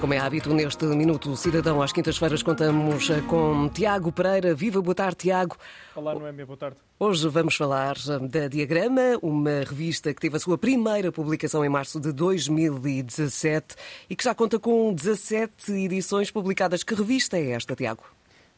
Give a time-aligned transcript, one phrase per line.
[0.00, 4.54] Como é hábito, neste Minuto Cidadão, às quintas-feiras, contamos com Tiago Pereira.
[4.54, 5.58] Viva, boa tarde, Tiago.
[5.94, 6.78] Olá, Noémia, boa tarde.
[6.98, 7.96] Hoje vamos falar
[8.30, 13.76] da Diagrama, uma revista que teve a sua primeira publicação em março de 2017
[14.08, 16.82] e que já conta com 17 edições publicadas.
[16.82, 18.04] Que revista é esta, Tiago?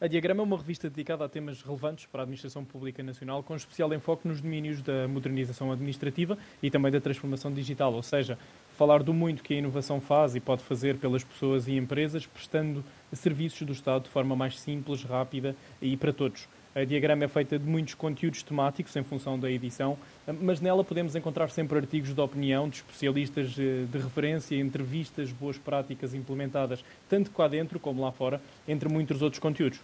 [0.03, 3.55] A Diagrama é uma revista dedicada a temas relevantes para a Administração Pública Nacional, com
[3.55, 8.37] especial enfoque nos domínios da modernização administrativa e também da transformação digital, ou seja,
[8.77, 12.83] falar do muito que a inovação faz e pode fazer pelas pessoas e empresas, prestando
[13.11, 16.47] serviços do Estado de forma mais simples, rápida e para todos.
[16.75, 19.95] A diagrama é feita de muitos conteúdos temáticos em função da edição,
[20.41, 25.55] mas nela podemos encontrar sempre artigos de opinião de especialistas eh, de referência, entrevistas, boas
[25.55, 29.79] práticas implementadas, tanto cá dentro como lá fora, entre muitos outros conteúdos.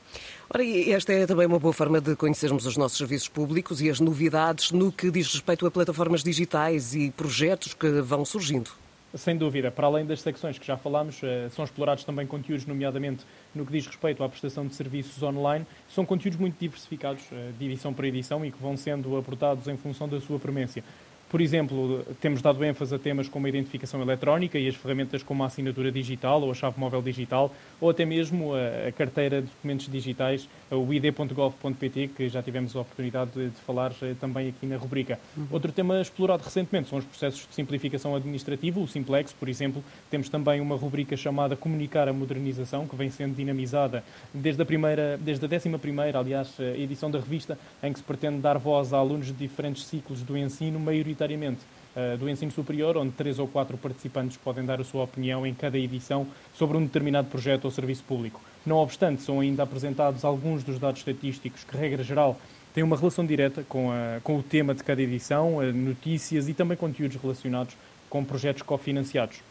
[0.49, 3.99] Ora, esta é também uma boa forma de conhecermos os nossos serviços públicos e as
[3.99, 8.71] novidades no que diz respeito a plataformas digitais e projetos que vão surgindo.
[9.15, 13.25] Sem dúvida, para além das secções que já falámos, eh, são explorados também conteúdos, nomeadamente
[13.55, 15.65] no que diz respeito à prestação de serviços online.
[15.87, 19.75] São conteúdos muito diversificados, eh, de edição para edição, e que vão sendo abordados em
[19.75, 20.83] função da sua premência.
[21.29, 25.43] Por exemplo, temos dado ênfase a temas como a identificação eletrónica e as ferramentas como
[25.43, 29.87] a assinatura digital ou a chave móvel digital, ou até mesmo a, carteira de documentos
[29.87, 35.19] digitais, o id.gov.pt, que já tivemos a oportunidade de, falar eh, também aqui na rubrica.
[35.37, 35.47] Uhum.
[35.51, 39.83] Outro tema explorado recentemente são os processos de simplificação administrativa, o Simplex, por exemplo.
[40.09, 45.15] Temos também uma rubrica chamada Comunicar a Modernização, que vem sendo dinamizada desde a primeira,
[45.21, 48.97] desde a 11 primeira, aliás, edição da revista, em que se pretende dar voz a
[48.97, 51.59] alunos de diferentes ciclos do ensino, maioritariamente maioritariamente
[51.95, 55.53] uh, do ensino superior, onde três ou quatro participantes podem dar a sua opinião em
[55.53, 58.41] cada edição sobre um determinado projeto ou serviço público.
[58.65, 62.39] Não obstante, são ainda apresentados alguns dos dados estatísticos que, regra geral,
[62.73, 66.53] têm uma relação direta com, a, com o tema de cada edição, eh, notícias e
[66.53, 67.75] também conteúdos relacionados
[68.09, 69.41] com projetos cofinanciados.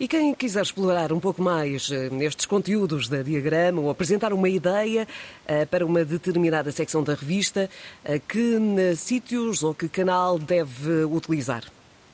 [0.00, 4.48] E quem quiser explorar um pouco mais eh, nestes conteúdos da Diagrama ou apresentar uma
[4.48, 5.06] ideia
[5.44, 7.68] uh, para uma determinada secção da revista,
[8.04, 8.58] uh, que
[8.96, 11.64] sítios ou que canal deve utilizar?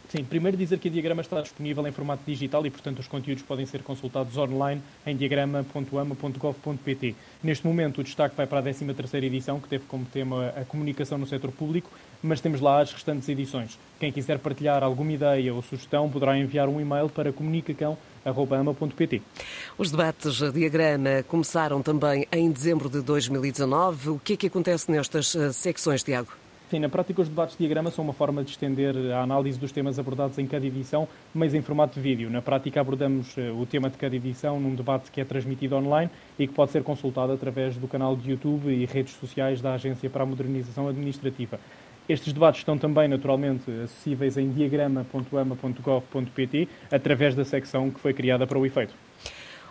[0.08, 3.42] Sim, primeiro dizer que a Diagrama está disponível em formato digital e, portanto, os conteúdos
[3.42, 7.14] podem ser consultados online em diagrama.ama.gov.pt.
[7.42, 11.18] Neste momento, o destaque vai para a 13ª edição, que teve como tema a comunicação
[11.18, 11.90] no setor público,
[12.22, 13.78] mas temos lá as restantes edições.
[14.00, 19.20] Quem quiser partilhar alguma ideia ou sugestão poderá enviar um e-mail para comunicacão.ama.pt.
[19.76, 24.08] Os debates a Diagrama começaram também em dezembro de 2019.
[24.08, 26.47] O que é que acontece nestas eh, secções, Tiago?
[26.70, 29.72] Sim, na prática os debates de diagrama são uma forma de estender a análise dos
[29.72, 32.28] temas abordados em cada edição, mas em formato de vídeo.
[32.28, 36.10] Na prática abordamos eh, o tema de cada edição num debate que é transmitido online
[36.38, 40.10] e que pode ser consultado através do canal de YouTube e redes sociais da Agência
[40.10, 41.58] para a Modernização Administrativa.
[42.06, 48.58] Estes debates estão também, naturalmente, acessíveis em diagrama.ama.gov.pt através da secção que foi criada para
[48.58, 48.92] o efeito.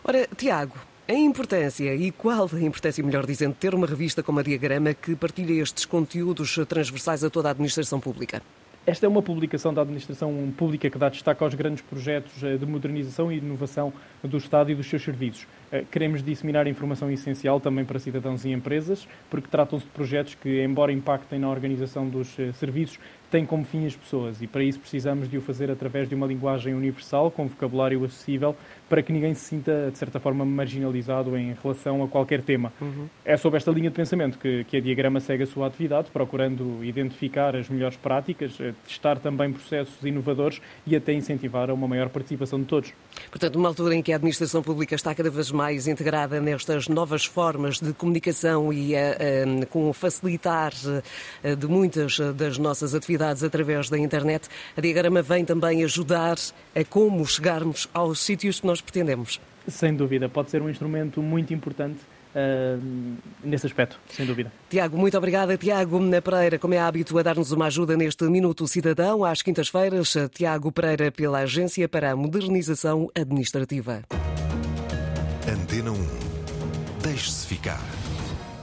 [0.03, 0.77] Ora, Tiago,
[1.07, 5.15] a importância, e qual a importância, melhor dizendo, ter uma revista como a Diagrama que
[5.15, 8.41] partilha estes conteúdos transversais a toda a administração pública?
[8.87, 12.65] Esta é uma publicação da administração pública que dá destaque aos grandes projetos eh, de
[12.65, 13.91] modernização e inovação
[14.23, 15.45] do Estado e dos seus serviços.
[15.69, 20.63] Eh, queremos disseminar informação essencial também para cidadãos e empresas, porque tratam-se de projetos que,
[20.63, 22.97] embora impactem na organização dos eh, serviços,
[23.29, 26.25] têm como fim as pessoas e para isso precisamos de o fazer através de uma
[26.25, 28.55] linguagem universal, com vocabulário acessível,
[28.87, 32.71] para que ninguém se sinta, de certa forma, marginalizado em relação a qualquer tema.
[32.79, 33.07] Uhum.
[33.25, 36.83] É sob esta linha de pensamento que, que a Diagrama segue a sua atividade, procurando
[36.85, 42.59] identificar as melhores práticas, testar também processos inovadores e até incentivar a uma maior participação
[42.59, 42.93] de todos.
[43.29, 47.25] Portanto, numa altura em que a administração pública está cada vez mais integrada nestas novas
[47.25, 53.97] formas de comunicação e uh, com facilitar uh, de muitas das nossas atividades através da
[53.97, 56.37] internet, a Diagrama vem também ajudar
[56.75, 59.39] a como chegarmos aos sítios que nós pretendemos.
[59.67, 61.99] Sem dúvida, pode ser um instrumento muito importante
[62.37, 64.51] Uh, nesse aspecto, sem dúvida.
[64.69, 65.57] Tiago, muito obrigada.
[65.57, 70.13] Tiago Pereira, como é hábito, a dar-nos uma ajuda neste Minuto Cidadão, às quintas-feiras.
[70.31, 74.03] Tiago Pereira, pela Agência para a Modernização Administrativa.
[75.51, 76.07] Antena 1.
[77.01, 77.96] Deixe-se ficar.